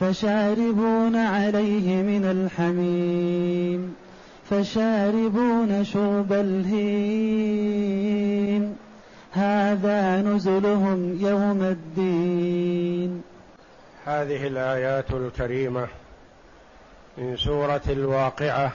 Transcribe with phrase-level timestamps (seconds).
[0.00, 3.94] فشاربون عليه من الحميم
[4.50, 7.86] فشاربون شرب الهيم.
[9.32, 13.22] هذا نزلهم يوم الدين.
[14.06, 15.86] هذه الآيات الكريمة
[17.18, 18.72] من سورة الواقعة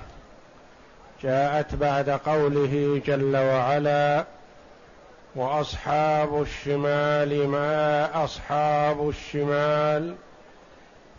[1.23, 4.25] جاءت بعد قوله جل وعلا
[5.35, 10.15] وأصحاب الشمال ما أصحاب الشمال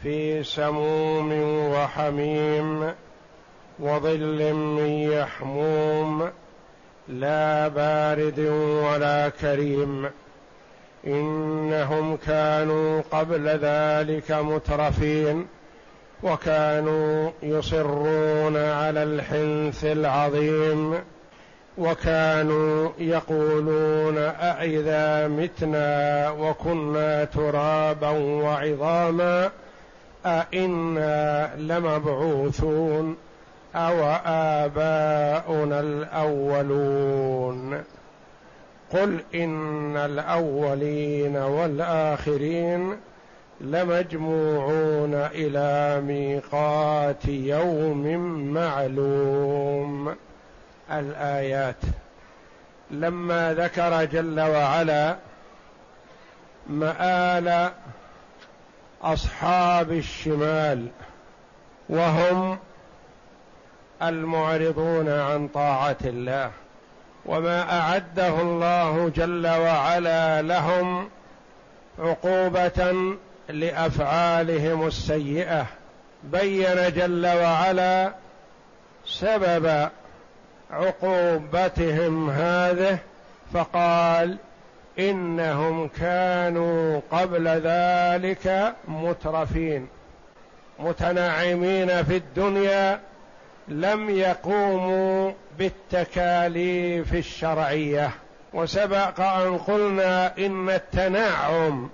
[0.02, 1.32] في سموم
[1.72, 2.92] وحميم
[3.78, 6.30] وظل من يحموم
[7.08, 8.40] لا بارد
[8.84, 10.10] ولا كريم.
[11.06, 15.46] إنهم كانوا قبل ذلك مترفين
[16.22, 20.98] وكانوا يصرون على الحنث العظيم
[21.78, 29.50] وكانوا يقولون أإذا متنا وكنا ترابا وعظاما
[30.26, 33.16] أئنا لمبعوثون
[33.74, 37.82] أو آباؤنا الأولون
[38.92, 42.96] قل إن الأولين والآخرين
[43.60, 48.16] لمجموعون إلى ميقات يوم
[48.52, 50.16] معلوم
[50.92, 51.76] الآيات
[52.90, 55.16] لما ذكر جل وعلا
[56.66, 57.70] مآل
[59.02, 60.86] أصحاب الشمال
[61.88, 62.58] وهم
[64.02, 66.50] المعرضون عن طاعة الله
[67.26, 71.08] وما أعده الله جل وعلا لهم
[71.98, 72.94] عقوبة
[73.48, 75.66] لأفعالهم السيئة.
[76.24, 78.12] بين جل وعلا
[79.06, 79.88] سبب
[80.70, 82.98] عقوبتهم هذه
[83.54, 84.36] فقال
[84.98, 89.88] إنهم كانوا قبل ذلك مترفين
[90.78, 93.00] متنعمين في الدنيا
[93.68, 98.10] لم يقوموا بالتكاليف الشرعية.
[98.54, 101.90] وسبق أن قلنا إن التنعم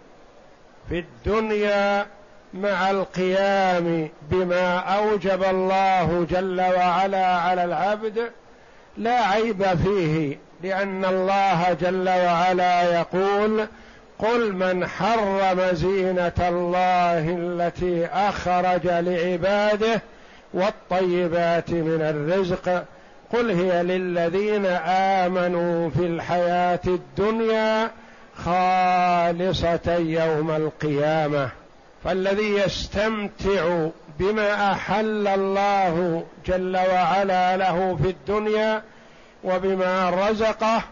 [0.88, 2.06] في الدنيا
[2.54, 8.30] مع القيام بما أوجب الله جل وعلا على العبد
[8.97, 10.38] لا عيب فيه.
[10.63, 13.67] لأن الله جل وعلا يقول
[14.19, 20.03] قل من حرم زينة الله التي أخرج لعباده
[20.55, 22.85] والطيبات من الرزق
[23.33, 24.67] قل هي للذين
[25.27, 27.91] آمنوا في الحياة الدنيا
[28.37, 31.51] خالصة يوم القيامة.
[32.05, 33.89] فالذي يستمتع
[34.19, 38.83] بما أحل الله جل وعلا له في الدنيا
[39.44, 40.82] وبما رزقه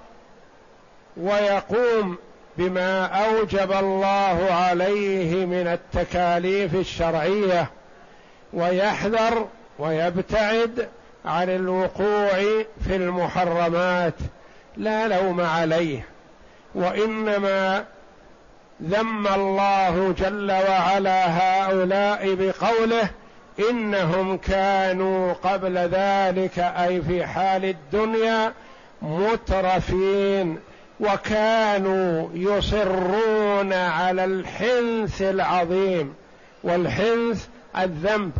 [1.17, 2.19] ويقوم
[2.59, 7.71] بما أوجب الله عليه من التكاليف الشرعية
[8.53, 9.47] ويحذر
[9.79, 10.89] ويبتعد
[11.25, 12.33] عن الوقوع
[12.85, 14.15] في المحرمات
[14.77, 16.07] لا لوم عليه.
[16.75, 17.85] وإنما
[18.83, 23.11] ذم الله جل وعلا هؤلاء بقوله
[23.71, 28.53] إنهم كانوا قبل ذلك أي في حال الدنيا
[29.03, 30.59] مترفين
[31.01, 36.15] وكانوا يصرون على الحنث العظيم
[36.65, 37.47] والحنث
[37.79, 38.33] الذنب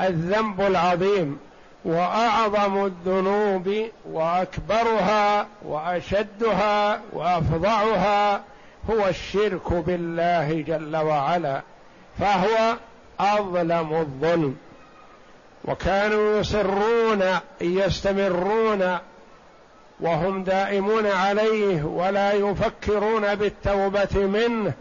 [0.00, 1.38] الذنب العظيم
[1.84, 3.74] وأعظم الذنوب
[4.12, 8.40] وأكبرها وأشدها وافظعها
[8.90, 11.62] هو الشرك بالله جل وعلا.
[12.18, 12.76] فهو
[13.20, 14.56] أظلم الظلم
[15.64, 17.24] وكانوا يصرون
[17.60, 18.98] يستمرون
[20.00, 24.72] وهم دائمون عليه ولا يفكرون بالتوبة منه.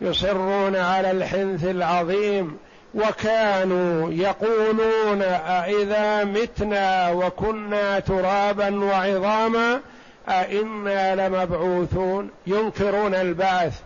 [0.00, 2.58] يصرون على الحنث العظيم.
[2.94, 9.80] وكانوا يقولون أإذا متنا وكنا ترابا وعظاما
[10.28, 12.30] أئنا لمبعوثون.
[12.46, 13.80] ينكرون البعث.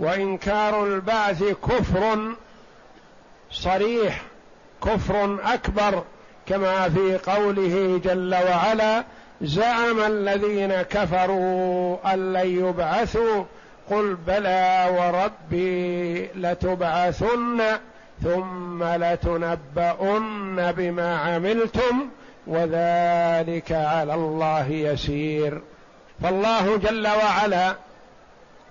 [0.00, 2.18] وإنكار البعث كفر
[3.60, 4.22] صريح
[4.84, 6.04] كفر أكبر
[6.46, 9.04] كما في قوله جل وعلا
[9.42, 13.44] زعم الذين كفروا أن لن يبعثوا
[13.90, 17.62] قل بلى وربي لتبعثن
[18.22, 22.08] ثم لتنبؤن بما عملتم
[22.46, 25.62] وذلك على الله يسير.
[26.22, 27.74] فالله جل وعلا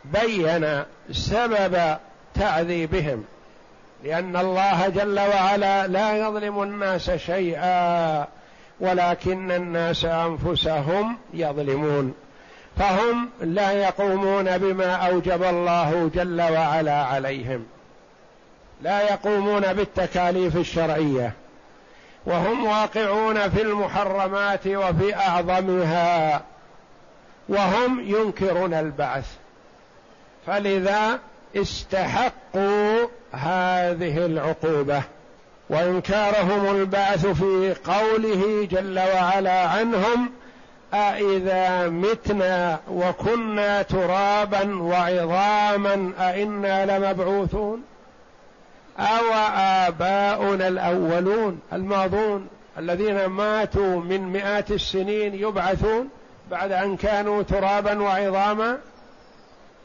[0.05, 1.97] بين سبب
[2.33, 3.23] تعذيبهم.
[4.05, 8.27] لأن الله جل وعلا لا يظلم الناس شيئا
[8.79, 12.13] ولكن الناس أنفسهم يظلمون.
[12.77, 17.65] فهم لا يقومون بما أوجب الله جل وعلا عليهم.
[18.81, 21.33] لا يقومون بالتكاليف الشرعية.
[22.25, 26.41] وهم واقعون في المحرمات وفي أعظمها.
[27.49, 29.25] وهم ينكرون البعث.
[30.47, 31.19] فلذا
[31.55, 35.03] استحقوا هذه العقوبة
[35.69, 40.29] وإنكارهم البعث في قوله جل وعلا عنهم
[40.93, 47.83] أإذا متنا وكنا ترابا وعظاما أئنا لمبعوثون؟
[48.99, 52.47] أو آباؤنا الأولون الماضون
[52.77, 56.09] الذين ماتوا من مئات السنين يبعثون
[56.51, 58.77] بعد أن كانوا ترابا وعظاما؟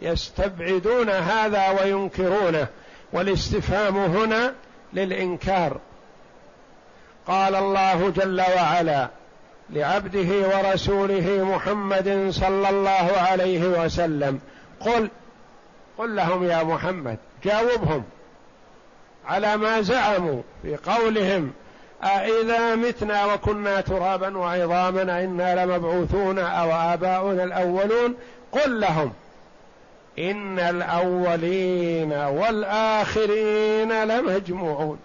[0.01, 2.67] يستبعدون هذا وينكرونه
[3.13, 4.55] والاستفهام هنا
[4.93, 5.77] للإنكار.
[7.27, 9.09] قال الله جل وعلا
[9.71, 14.41] لعبده ورسوله محمد صلى الله عليه وسلم.
[14.81, 15.11] قل
[15.99, 18.05] قل لهم يا محمد جاوبهم
[19.27, 21.53] على ما زعموا في قولهم
[22.05, 28.15] أإذا متنا وكنا ترابا وعظاما إنا لمبعوثون أو آباؤنا الأولون؟
[28.53, 29.13] قل لهم.
[30.21, 34.99] إن الأولين والآخرين لمجموعون.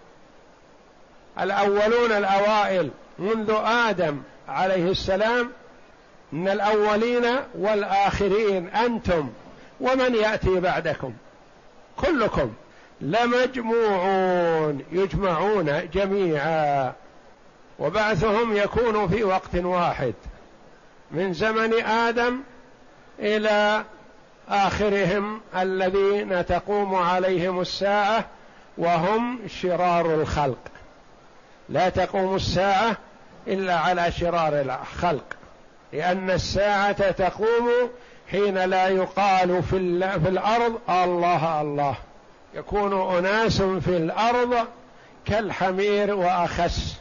[1.39, 2.89] الأولون الأوائل
[3.19, 5.51] منذ آدم عليه السلام
[6.31, 7.25] من الأولين
[7.56, 9.29] والآخرين أنتم
[9.81, 11.13] ومن يأتي بعدكم.
[11.97, 12.53] كلكم
[13.01, 16.94] لمجموعون يجمعون جميعا.
[17.79, 20.13] وبعثهم يكون في وقت واحد
[21.12, 22.39] من زمن آدم
[23.19, 23.83] إلى
[24.50, 28.25] آخرهم الذين تقوم عليهم الساعة
[28.77, 30.57] وهم شرار الخلق.
[31.69, 32.97] لا تقوم الساعة
[33.47, 35.24] إلا على شرار الخلق
[35.94, 37.69] لأن الساعة تقوم
[38.31, 41.95] حين لا يقال في, في الأرض الله الله.
[42.53, 44.56] يكون أناس في الأرض
[45.25, 46.95] كالحمير وأخس.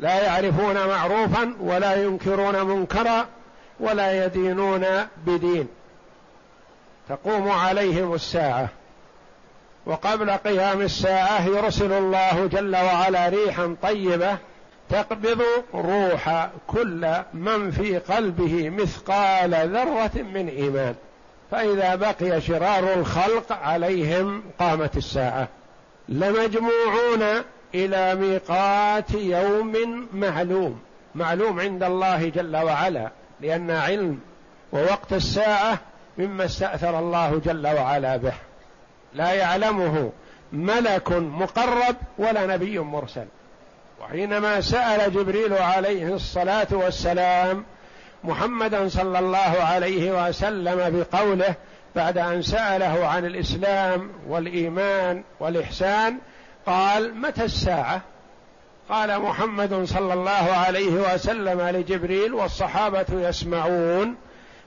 [0.00, 3.26] لا يعرفون معروفا ولا ينكرون منكرا
[3.80, 4.84] ولا يدينون
[5.26, 5.68] بدين.
[7.08, 8.68] تقوم عليهم الساعة.
[9.86, 14.36] وقبل قيام الساعة يرسل الله جل وعلا ريحا طيبة
[14.90, 15.42] تقبض
[15.74, 20.94] روح كل من في قلبه مثقال ذرة من إيمان.
[21.50, 25.48] فإذا بقي شرار الخلق عليهم قامت الساعة.
[26.08, 27.42] لمجموعون
[27.74, 30.80] إلى ميقات يوم معلوم.
[31.14, 33.10] معلوم عند الله جل وعلا
[33.40, 34.20] لأن علم
[34.72, 35.78] ووقت الساعة
[36.18, 38.32] مما استأثر الله جل وعلا به.
[39.14, 40.12] لا يعلمه
[40.52, 43.26] ملك مقرب ولا نبي مرسل.
[44.00, 47.64] وحينما سأل جبريل عليه الصلاة والسلام
[48.24, 51.54] محمدا صلى الله عليه وسلم بقوله
[51.96, 56.18] بعد أن سأله عن الإسلام والإيمان والإحسان
[56.66, 58.00] قال متى الساعة؟
[58.88, 64.16] قال محمد صلى الله عليه وسلم لجبريل والصحابة يسمعون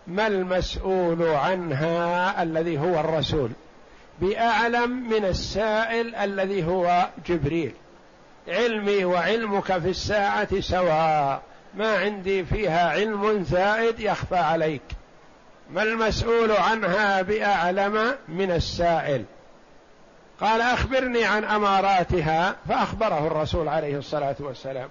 [0.09, 3.49] ما المسؤول عنها الذي هو الرسول؟
[4.21, 7.71] بأعلم من السائل الذي هو جبريل.
[8.47, 11.41] علمي وعلمك في الساعة سواء.
[11.73, 14.81] ما عندي فيها علم زائد يخفى عليك.
[15.71, 19.23] ما المسؤول عنها بأعلم من السائل؟
[20.41, 24.89] قال أخبرني عن أماراتها فأخبره الرسول عليه الصلاة والسلام.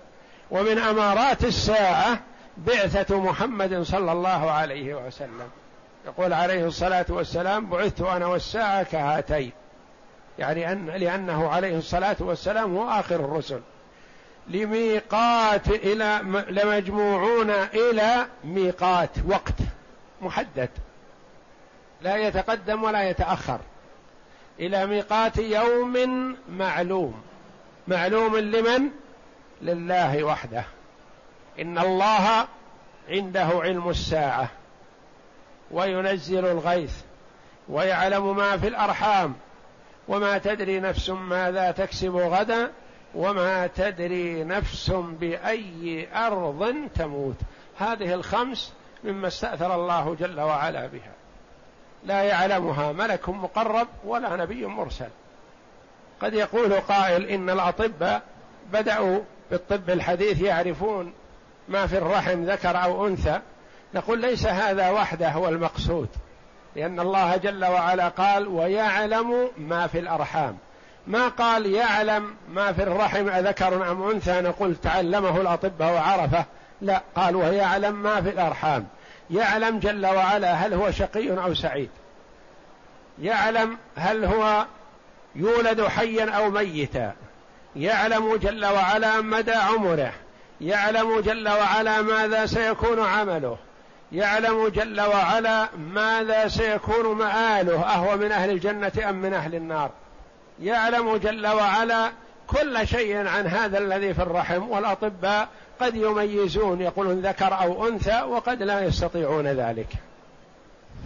[0.51, 2.19] ومن أمارات الساعة
[2.67, 5.49] بعثة محمد صلى الله عليه وسلم.
[6.07, 9.53] يقول عليه الصلاة والسلام بعثت أنا والساعة كهاتين.
[10.39, 13.61] يعني أن لأنه عليه الصلاة والسلام هو آخر الرسل.
[14.49, 19.55] لميقات إلى لمجموعون إلى ميقات وقت
[20.23, 20.69] محدد.
[22.03, 23.59] لا يتقدم ولا يتأخر.
[24.61, 25.97] إلى ميقات يوم
[26.51, 27.23] معلوم.
[27.89, 28.91] معلوم لمن؟
[29.63, 30.65] لله وحده.
[31.61, 32.49] إن الله
[33.09, 34.49] عنده علم الساعة
[35.71, 36.93] وينزل الغيث
[37.69, 39.35] ويعلم ما في الأرحام
[40.09, 42.71] وما تدري نفس ماذا تكسب غدا
[43.15, 47.37] وما تدري نفس بأي أرض تموت.
[47.79, 48.73] هذه الخمس
[49.05, 51.13] مما استأثر الله جل وعلا بها.
[52.05, 55.09] لا يعلمها ملك مقرب ولا نبي مرسل.
[56.21, 58.23] قد يقول قائل إن الأطباء
[58.73, 61.13] بدأوا بالطب الحديث يعرفون
[61.69, 63.41] ما في الرحم ذكر أو أنثى
[63.95, 66.09] نقول ليس هذا وحده هو المقصود.
[66.77, 70.59] لأن الله جل وعلا قال ويعلم ما في الأرحام
[71.07, 76.45] ما قال يعلم ما في الرحم أذكر أم أنثى؟ نقول تعلمه الأطباء وعرفه
[76.81, 78.87] لا قال ويعلم ما في الأرحام
[79.31, 81.91] يعلم جل وعلا هل هو شقي أو سعيد.
[83.19, 84.67] يعلم هل هو
[85.35, 87.13] يولد حيا أو ميتا.
[87.77, 90.13] يعلم جل وعلا مدى عمره.
[90.61, 93.57] يعلم جل وعلا ماذا سيكون عمله.
[94.13, 99.91] يعلم جل وعلا ماذا سيكون مآله أهو من أهل الجنة أم من أهل النار.
[100.63, 102.11] يعلم جل وعلا
[102.47, 105.49] كل شيء عن هذا الذي في الرحم والأطباء
[105.81, 109.89] قد يميزون يقولون ذكر أو أنثى وقد لا يستطيعون ذلك.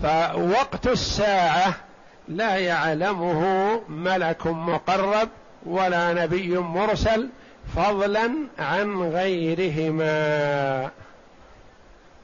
[0.02, 1.74] فوقت الساعة
[2.28, 5.28] لا يعلمه ملك مقرب
[5.66, 7.28] ولا نبي مرسل
[7.76, 10.90] فضلا عن غيرهما.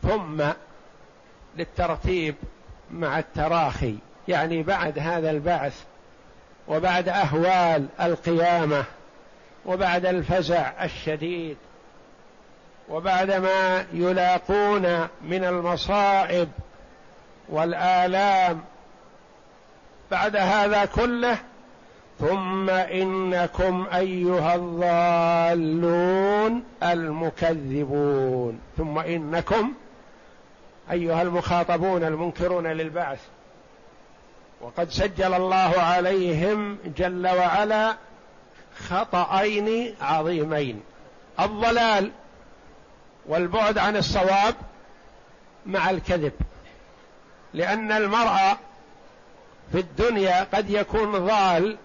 [0.03, 0.43] ثم
[1.57, 2.35] للترتيب
[2.91, 3.95] مع التراخي.
[4.29, 5.85] يعني بعد هذا البعث
[6.69, 8.85] وبعد أهوال القيامة
[9.67, 11.57] وبعد الفزع الشديد
[12.89, 16.49] وبعد ما يلاقون من المصائب
[17.49, 18.61] والآلام
[20.11, 21.39] بعد هذا كله
[22.21, 24.55] ثم إنكم أيها
[25.55, 28.61] الضالون المكذبون.
[28.77, 29.73] ثم إنكم
[30.91, 33.21] أيها المخاطبون المنكرون للبعث.
[34.61, 37.97] وقد سجل الله عليهم جل وعلا
[38.89, 40.81] خطأين عظيمين.
[41.41, 42.11] الضلال
[43.27, 44.55] والبعد عن الصواب
[45.67, 46.33] مع الكذب.
[47.55, 48.57] لأن المرء
[49.73, 51.79] في الدنيا قد يكون ضال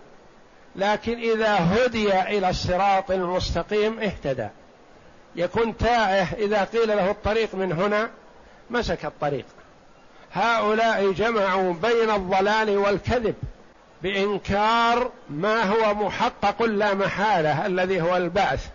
[0.76, 4.48] لكن إذا هدي إلى الصراط المستقيم اهتدى.
[5.36, 8.10] يكون تائه إذا قيل له الطريق من هنا
[8.70, 9.46] مسك الطريق.
[10.34, 13.36] هؤلاء جمعوا بين الضلال والكذب
[14.04, 18.68] بإنكار ما هو محقق لا محالة الذي هو البعث.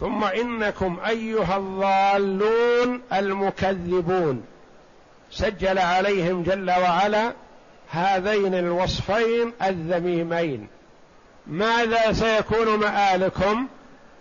[0.00, 4.44] ثم إنكم أيها الضالون المكذبون.
[5.30, 7.32] سجل عليهم جل وعلا
[7.90, 10.68] هذين الوصفين الذميمين.
[11.46, 13.66] ماذا سيكون مآلكم؟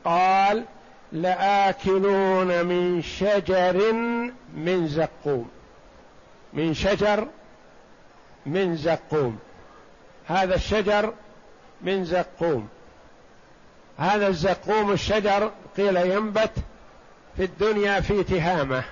[0.05, 0.65] قال
[1.11, 3.93] لآكلون من شجر
[4.53, 5.49] من زقوم.
[6.53, 7.27] من شجر
[8.45, 9.39] من زقوم.
[10.27, 11.13] هذا الشجر
[11.81, 12.69] من زقوم.
[13.97, 16.51] هذا الزقوم الشجر قيل ينبت
[17.37, 18.83] في الدنيا في تهامه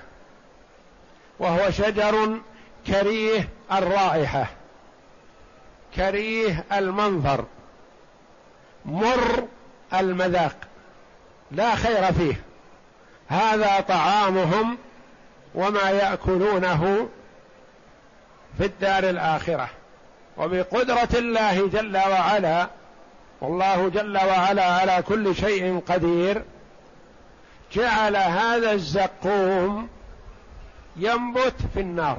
[1.38, 2.38] وهو شجر
[2.86, 4.46] كريه الرائحة
[5.96, 7.44] كريه المنظر.
[8.84, 9.44] مر
[9.94, 10.56] المذاق.
[11.50, 12.40] لا خير فيه.
[13.28, 14.78] هذا طعامهم
[15.54, 17.08] وما يأكلونه
[18.58, 19.68] في الدار الآخرة.
[20.36, 22.68] وبقدرة الله جل وعلا
[23.40, 26.42] والله جل وعلا على كل شيء قدير
[27.72, 29.88] جعل هذا الزقوم
[30.96, 32.18] ينبت في النار.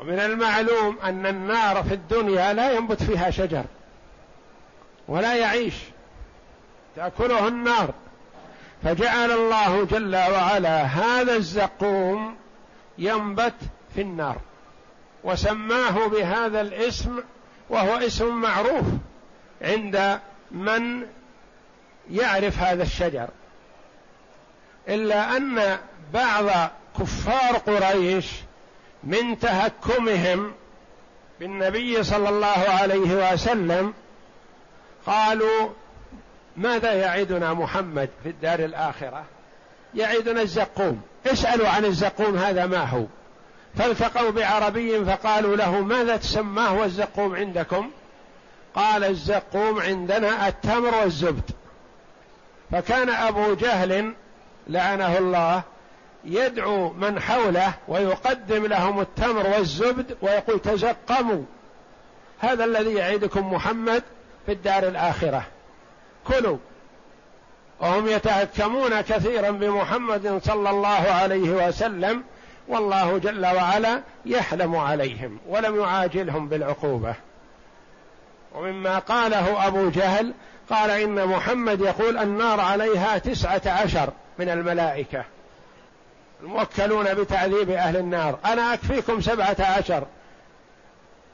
[0.00, 3.64] ومن المعلوم أن النار في الدنيا لا ينبت فيها شجر.
[5.12, 5.74] ولا يعيش.
[6.96, 7.90] تأكله النار.
[8.84, 12.36] فجعل الله جل وعلا هذا الزقوم
[12.98, 13.54] ينبت
[13.94, 14.36] في النار.
[15.24, 17.18] وسماه بهذا الاسم
[17.70, 18.84] وهو اسم معروف
[19.62, 21.06] عند من
[22.10, 23.28] يعرف هذا الشجر.
[24.88, 25.78] إلا أن
[26.14, 28.26] بعض كفار قريش
[29.04, 30.52] من تهكمهم
[31.40, 33.94] بالنبي صلى الله عليه وسلم
[35.06, 35.68] قالوا
[36.56, 39.24] ماذا يعدنا محمد في الدار الآخرة؟
[39.94, 41.02] يعدنا الزقوم.
[41.26, 43.04] اسألوا عن الزقوم هذا ما هو؟
[43.78, 47.90] فالتقوا بعربي فقالوا له ماذا تسماه والزقوم عندكم؟
[48.74, 51.50] قال الزقوم عندنا التمر والزبد.
[52.70, 54.14] فكان أبو جهل
[54.68, 55.62] لعنه الله
[56.24, 61.42] يدعو من حوله ويقدم لهم التمر والزبد ويقول تزقموا.
[62.38, 64.02] هذا الذي يعيدكم محمد
[64.46, 65.44] في الدار الآخرة.
[66.26, 66.58] كلوا.
[67.80, 72.22] وهم يتهكمون كثيرا بمحمد صلى الله عليه وسلم
[72.68, 77.14] والله جل وعلا يحلم عليهم ولم يعاجلهم بالعقوبة.
[78.54, 80.34] ومما قاله أبو جهل
[80.70, 85.24] قال إن محمد يقول النار عليها تسعة عشر من الملائكة.
[86.42, 88.38] الموكلون بتعذيب أهل النار.
[88.44, 90.06] أنا أكفيكم سبعة عشر.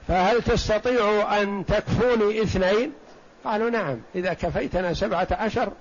[0.08, 2.92] فهل تستطيع أن تكفوني اثنين؟
[3.44, 5.72] قالوا نعم إذا كفيتنا سبعة عشر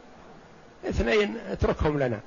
[0.89, 2.19] اثنين اتركهم لنا.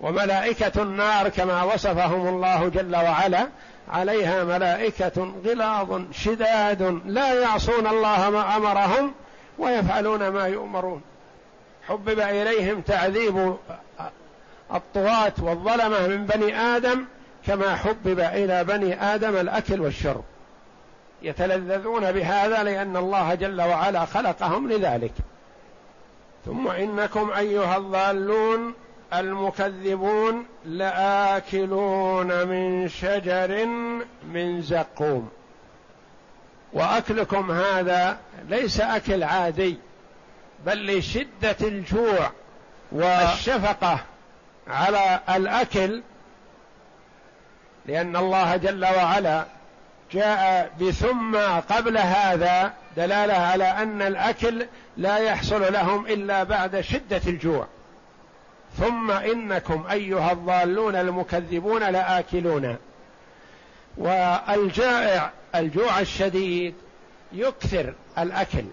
[0.00, 3.48] وملائكة النار كما وصفهم الله جل وعلا
[3.88, 9.14] عليها ملائكة غلاظ شداد لا يعصون الله ما أمرهم
[9.58, 11.02] ويفعلون ما يؤمرون.
[11.88, 13.56] حبب إليهم تعذيب
[14.74, 17.04] الطواة والظلمة من بني آدم
[17.46, 20.24] كما حبب إلى بني آدم الأكل والشرب.
[21.22, 25.12] يتلذذون بهذا لأن الله جل وعلا خلقهم لذلك.
[26.46, 28.74] ثم إنكم أيها الضالون
[29.14, 33.66] المكذبون لآكلون من شجر
[34.32, 35.30] من زقوم.
[36.72, 38.18] وأكلكم هذا
[38.48, 39.78] ليس أكل عادي
[40.66, 42.30] بل لشدة الجوع
[42.92, 44.00] والشفقة
[44.68, 46.02] على الأكل
[47.86, 49.46] لأن الله جل وعلا
[50.12, 51.36] جاء بثم
[51.70, 57.66] قبل هذا دلالة على أن الأكل لا يحصل لهم إلا بعد شدة الجوع.
[58.78, 62.76] ثم إنكم أيها الضالون المكذبون لآكلون.
[63.96, 66.74] والجائع الجوع الشديد
[67.32, 68.64] يكثر الأكل.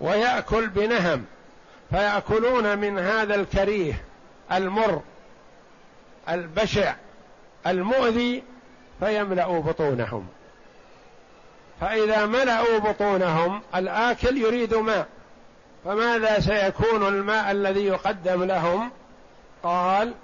[0.00, 1.24] ويأكل بنهم.
[1.90, 4.02] فيأكلون من هذا الكريه
[4.52, 5.02] المر
[6.28, 6.94] البشع
[7.66, 8.42] المؤذي
[9.00, 10.26] فيملا بطونهم.
[11.80, 15.06] فإذا ملأوا بطونهم الآكل يريد ماء.
[15.84, 18.90] فماذا سيكون الماء الذي يقدم لهم؟
[19.62, 20.14] قال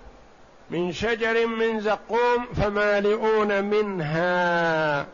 [0.71, 5.07] من شجر من زقوم فمالئون منها.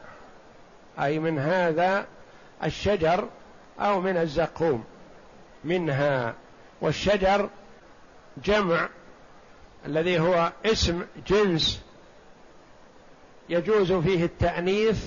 [1.00, 2.06] أي من هذا
[2.64, 3.28] الشجر
[3.80, 4.84] أو من الزقوم.
[5.64, 6.34] منها.
[6.80, 7.48] والشجر
[8.44, 8.88] جمع
[9.86, 11.82] الذي هو اسم جنس.
[13.52, 15.04] يجوز فيه التأنيث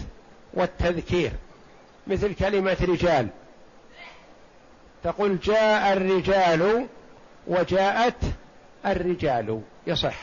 [0.53, 1.31] والتذكير
[2.07, 3.27] مثل كلمة رجال.
[5.03, 6.87] تقول جاء الرجال
[7.47, 8.15] وجاءت
[8.85, 10.15] الرجال يصح.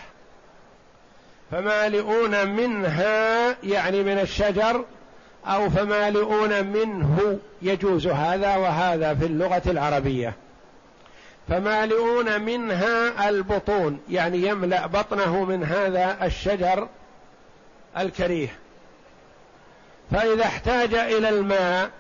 [1.51, 4.85] فمالئون منها يعني من الشجر
[5.47, 10.35] أو فمالئون منه يجوز هذا وهذا في اللغة العربية.
[11.49, 16.89] فمالئون منها البطون يعني يملأ بطنه من هذا الشجر
[17.99, 18.49] الكريه.
[20.11, 21.91] فإذا احتاج إلى الماء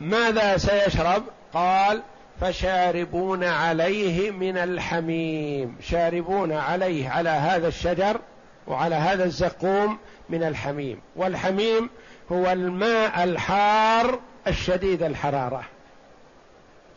[0.00, 1.22] ماذا سيشرب؟
[1.54, 2.02] قال
[2.40, 5.76] فشاربون عليه من الحميم.
[5.80, 8.20] شاربون عليه على هذا الشجر
[8.66, 9.98] وعلى هذا الزقوم
[10.28, 11.00] من الحميم.
[11.16, 11.90] والحميم
[12.32, 15.64] هو الماء الحار الشديد الحرارة.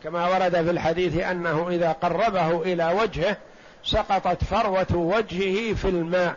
[0.04, 3.36] كما ورد في الحديث أنه إذا قربه إلى وجهه
[3.84, 6.36] سقطت فروة وجهه في الماء.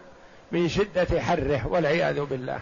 [0.53, 2.59] من شدة حره والعياذ بالله.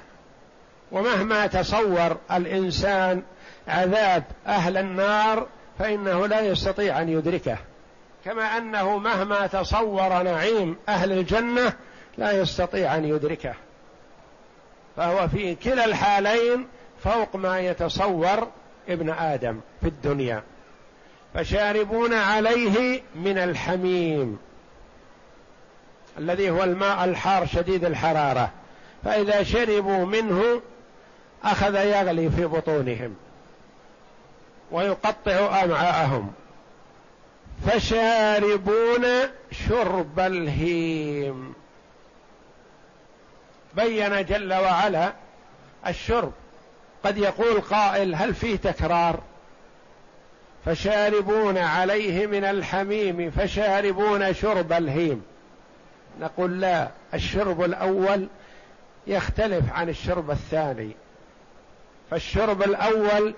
[0.92, 3.24] ومهما تصور الإنسان
[3.68, 5.48] عذاب أهل النار
[5.80, 7.58] فإنه لا يستطيع أن يدركه.
[8.26, 11.74] كما أنه مهما تصور نعيم أهل الجنة
[12.18, 13.54] لا يستطيع أن يدركه.
[14.98, 16.68] فهو في كلا الحالين
[17.04, 18.48] فوق ما يتصور
[18.90, 20.44] ابن آدم في الدنيا.
[21.34, 24.38] فشاربون عليه من الحميم.
[26.18, 28.50] الذي هو الماء الحار شديد الحرارة.
[29.04, 30.62] فإذا شربوا منه
[31.44, 33.16] أخذ يغلي في بطونهم
[34.72, 36.34] ويقطع أمعاءهم.
[37.68, 39.06] فشاربون
[39.52, 41.54] شرب الهيم.
[43.74, 45.14] بين جل وعلا
[45.88, 46.32] الشرب.
[47.04, 49.20] قد يقول قائل هل فيه تكرار؟
[50.66, 55.24] فشاربون عليه من الحميم فشاربون شرب الهيم.
[56.20, 58.28] نقول لا الشرب الأول
[59.08, 60.92] يختلف عن الشرب الثاني.
[62.12, 63.34] فالشرب الأول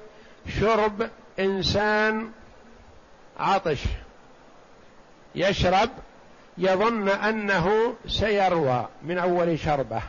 [0.59, 1.09] شرب
[1.39, 2.31] إنسان
[3.39, 3.79] عطش
[5.35, 5.89] يشرب
[6.57, 10.01] يظن أنه سيروى من أول شربة.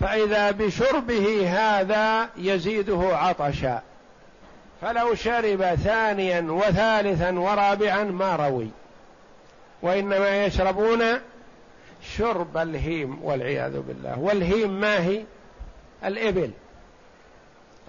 [0.00, 3.82] فإذا بشربه هذا يزيده عطشا.
[4.82, 8.68] فلو شرب ثانيا وثالثا ورابعا ما روي.
[9.82, 11.02] وإنما يشربون
[12.16, 14.18] شرب الهيم والعياذ بالله.
[14.18, 15.24] والهيم ما هي؟
[16.04, 16.50] الإبل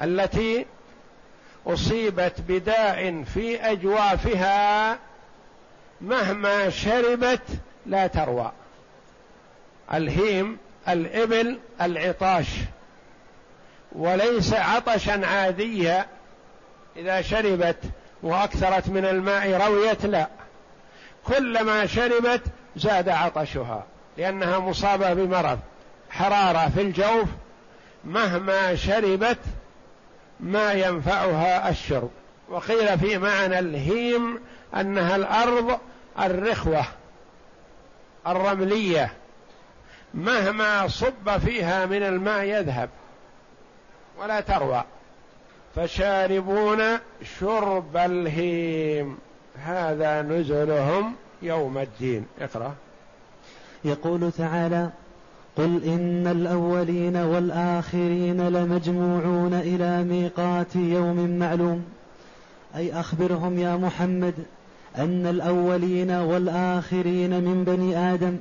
[0.01, 0.65] التي
[1.67, 4.97] أصيبت بداء في أجوافها
[6.01, 7.41] مهما شربت
[7.85, 8.51] لا تروى.
[9.93, 12.47] الهيم الإبل العطاش.
[13.91, 16.05] وليس عطشا عاديا
[16.95, 17.79] إذا شربت
[18.23, 20.27] وأكثرت من الماء رويت لا.
[21.25, 22.41] كلما شربت
[22.75, 23.85] زاد عطشها.
[24.17, 25.59] لأنها مصابة بمرض.
[26.09, 27.27] حرارة في الجوف
[28.03, 29.39] مهما شربت
[30.39, 32.09] ما ينفعها الشرب.
[32.49, 34.39] وقيل في معنى الهيم
[34.75, 35.79] أنها الأرض
[36.19, 36.85] الرخوة
[38.27, 39.13] الرملية.
[40.13, 42.89] مهما صب فيها من الماء يذهب
[44.19, 44.83] ولا تروى.
[45.75, 46.83] فشاربون
[47.39, 49.17] شرب الهيم.
[49.65, 52.25] هذا نزلهم يوم الدين.
[52.41, 52.75] اقرأ.
[53.85, 54.89] يقول تعالى
[55.57, 61.83] قل إن الأولين والآخرين لمجموعون إلى ميقات يوم معلوم.
[62.75, 64.33] أي أخبرهم يا محمد
[64.97, 68.37] أن الأولين والآخرين من بني آدم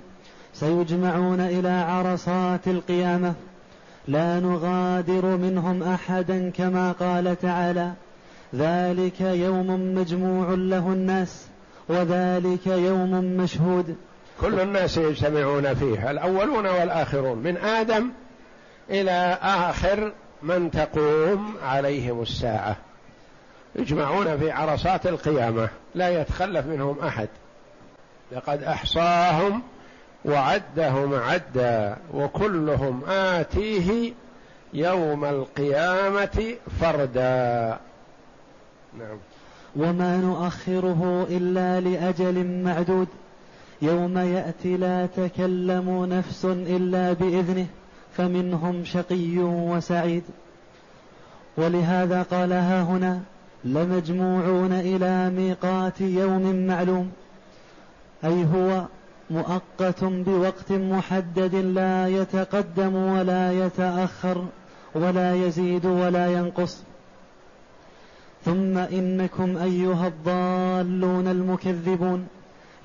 [0.55, 3.35] سيجمعون إلى عرصات القيامة.
[4.09, 7.92] لا نغادر منهم أحدا كما قال تعالى
[8.55, 11.46] ذلك يوم مجموع له الناس
[11.88, 13.96] وذلك يوم مشهود.
[14.40, 18.11] كل الناس يجتمعون فيه الأولون والآخرون من آدم
[18.90, 22.77] إلى آخر من تقوم عليهم الساعة.
[23.77, 27.29] يجمعون في عرصات القيامة لا يتخلف منهم أحد.
[28.33, 29.62] لقد أحصاهم
[30.25, 34.12] وعدهم عدا وكلهم آتيه
[34.75, 37.79] يوم القيامة فردا.
[38.99, 39.18] نعم.
[39.77, 43.09] وما نؤخره إلا لأجل معدود.
[43.82, 47.66] يوم يأتي لا تكلم نفس إلا بإذنه
[48.16, 50.22] فمنهم شقي وسعيد.
[51.56, 53.20] ولهذا قال ها هنا
[53.64, 57.10] لمجموعون إلى ميقات يوم معلوم.
[58.24, 58.84] أي هو
[59.30, 64.44] مؤقت بوقت محدد لا يتقدم ولا يتأخر
[64.94, 66.82] ولا يزيد ولا ينقص.
[68.44, 72.26] ثم إنكم أيها الضالون المكذبون.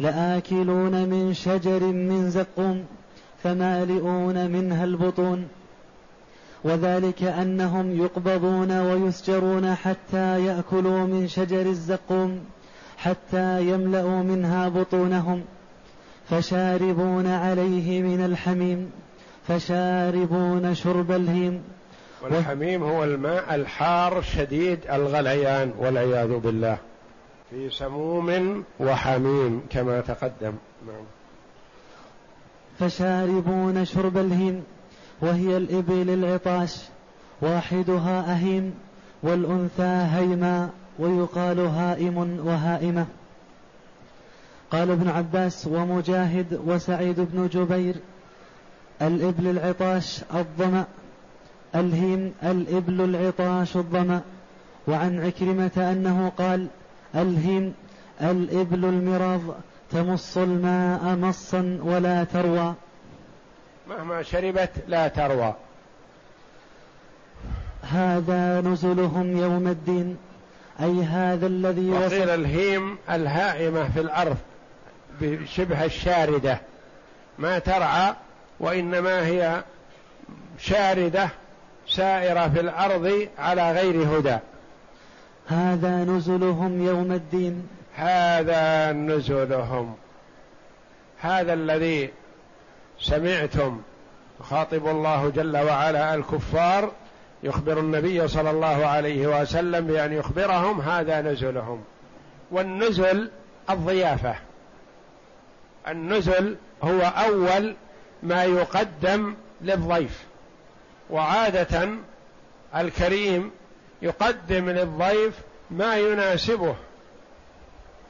[0.02, 2.86] لآكلون من شجر من زقوم
[3.44, 5.48] فمالئون منها البطون.
[6.64, 12.40] وذلك أنهم يقبضون ويسجرون حتى يأكلوا من شجر الزقوم
[12.98, 15.44] حتى يملأوا منها بطونهم.
[16.30, 18.92] فشاربون عليه من الحميم
[19.48, 21.62] فشاربون شرب الهيم.
[22.24, 26.78] والحميم هو الماء الحار شديد الغليان والعياذ بالله.
[27.52, 30.54] في سموم وحميم كما تقدم.
[30.88, 31.04] نعم.
[32.80, 34.64] فشاربون شرب الهيم
[35.22, 36.78] وهي الإبل العطاش
[37.42, 38.74] واحدها أهيم
[39.24, 43.06] والأنثى هيما ويقال هائم وهائمة.
[44.72, 47.96] قال ابن عباس ومجاهد وسعيد بن جبير
[49.02, 50.86] الإبل العطاش الظمأ
[51.76, 54.22] الهيم الإبل العطاش الظمأ.
[54.88, 56.68] وعن عكرمة أنه قال
[57.16, 57.74] الهيم
[58.22, 59.42] الإبل المراض
[59.92, 62.74] تمص الماء مصا ولا تروى.
[63.90, 65.56] مهما شربت لا تروى.
[67.82, 70.18] هذا نزلهم يوم الدين.
[70.82, 74.38] أي هذا الذي وقيل الهيم الهائمة في الأرض
[75.22, 76.62] بشبه الشاردة.
[77.40, 78.14] ما ترعى
[78.60, 79.64] وإنما هي
[80.60, 81.30] شاردة
[81.88, 84.38] سائرة في الأرض على غير هدى.
[85.48, 87.68] هذا نزلهم يوم الدين.
[87.96, 89.96] هذا نزلهم.
[91.22, 92.10] هذا الذي
[93.00, 93.82] سمعتم.
[94.44, 96.92] خاطب الله جل وعلا الكفار.
[97.44, 101.84] يخبر النبي صلى الله عليه وسلم بأن يخبرهم هذا نزلهم.
[102.52, 103.32] والنزل
[103.70, 104.36] الضيافة.
[105.88, 107.76] النزل هو أول
[108.24, 110.24] ما يقدم للضيف.
[111.10, 111.90] وعادة
[112.76, 113.52] الكريم
[114.02, 115.34] يقدم للضيف
[115.72, 116.76] ما يناسبه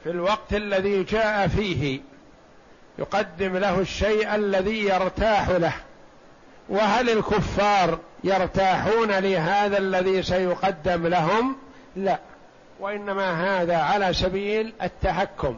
[0.04, 2.00] في الوقت الذي جاء فيه.
[2.98, 5.72] يقدم له الشيء الذي يرتاح له.
[6.68, 11.56] وهل الكفار يرتاحون لهذا الذي سيقدم لهم؟
[11.96, 12.18] لا.
[12.80, 15.56] وإنما هذا على سبيل التحكم.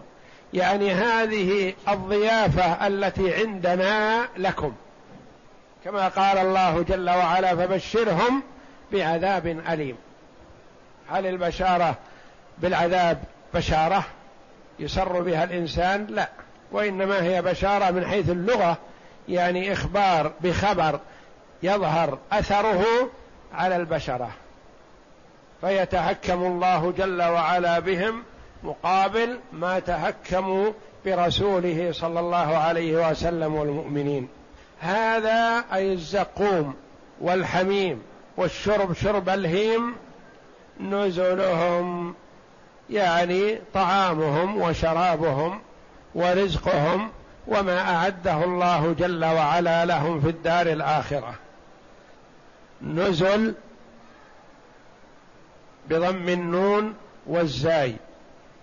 [0.54, 4.72] يعني هذه الضيافة التي عندنا لكم.
[5.84, 8.42] كما قال الله جل وعلا فبشرهم
[8.92, 9.96] بعذاب أليم.
[11.10, 11.94] هل البشارة
[12.58, 13.18] بالعذاب
[13.54, 14.04] بشارة
[14.78, 16.28] يسر بها الإنسان؟ لا.
[16.72, 18.78] وإنما هي بشارة من حيث اللغة
[19.28, 21.00] يعني إخبار بخبر
[21.62, 22.84] يظهر أثره
[23.54, 24.30] على البشرة.
[25.60, 28.22] فيتحكم الله جل وعلا بهم
[28.62, 30.72] مقابل ما تهكموا
[31.04, 34.28] برسوله صلى الله عليه وسلم والمؤمنين.
[34.80, 36.74] هذا أي الزقوم
[37.20, 38.02] والحميم
[38.36, 39.94] والشرب شرب الهيم
[40.80, 42.14] نزلهم
[42.90, 45.60] يعني طعامهم وشرابهم
[46.14, 47.10] ورزقهم
[47.46, 51.34] وما أعده الله جل وعلا لهم في الدار الآخرة.
[52.82, 53.54] نزل
[55.90, 56.94] بضم النون
[57.26, 57.96] والزاي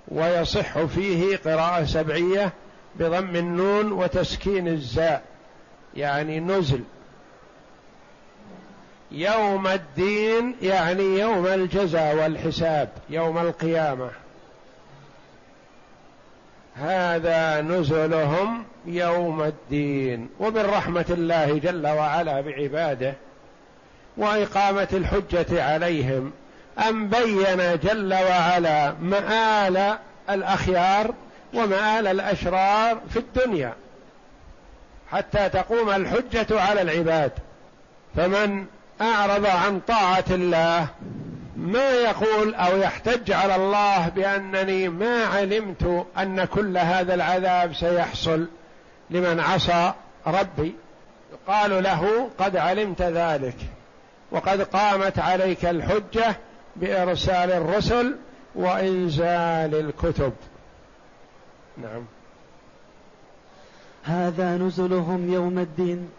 [0.08, 2.54] ويصح فيه قراءة سبعية
[2.96, 5.24] بضم النون وتسكين الزاء
[5.96, 6.84] يعني نزل.
[9.12, 14.10] يوم الدين يعني يوم الجزاء والحساب يوم القيامة.
[16.76, 23.14] هذا نزلهم يوم الدين ومن رحمه الله جل وعلا بعباده
[24.18, 26.32] وإقامة الحجة عليهم
[26.88, 29.98] أن بين جل وعلا مآل
[30.30, 31.14] الأخيار
[31.54, 33.74] ومآل الأشرار في الدنيا
[35.12, 37.32] حتى تقوم الحجة على العباد.
[38.16, 38.66] فمن
[39.02, 40.88] أعرض عن طاعة الله
[41.58, 48.48] ما يقول أو يحتج على الله بأنني ما علمت أن كل هذا العذاب سيحصل
[49.10, 49.94] لمن عصى
[50.28, 50.76] ربي.
[51.34, 53.56] يقال له قد علمت ذلك
[54.32, 56.36] وقد قامت عليك الحجة
[56.76, 58.16] بإرسال الرسل
[58.56, 60.34] وإنزال الكتب.
[61.78, 62.06] نعم.
[64.04, 66.10] هذا نزلهم يوم الدين.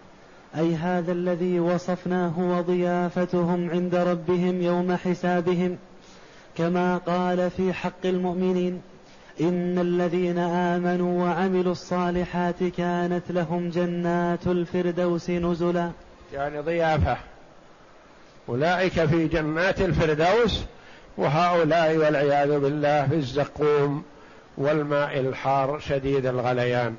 [0.59, 5.79] أي هذا الذي وصفناه وضيافتهم عند ربهم يوم حسابهم
[6.57, 8.83] كما قال في حق المؤمنين
[9.41, 15.91] إن الذين آمنوا وعملوا الصالحات كانت لهم جنات الفردوس نزلا.
[16.33, 17.17] يعني ضيافة.
[18.49, 20.65] أولئك في جنات الفردوس
[21.17, 24.03] وهؤلاء والعياذ بالله في الزقوم
[24.59, 26.95] والماء الحار شديد الغليان.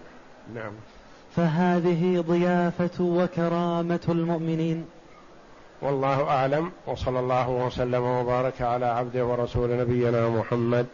[0.56, 0.72] نعم.
[1.36, 4.86] فهذه ضيافة وكرامة المؤمنين.
[5.82, 10.86] والله أعلم وصلى الله وسلم وبارك على عبده ورسول نبينا محمد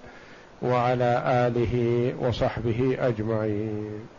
[0.62, 4.19] وعلى آله وصحبه أجمعين.